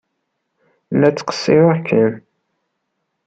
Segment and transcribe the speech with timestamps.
[0.99, 2.13] La ttqeṣṣireɣ kan!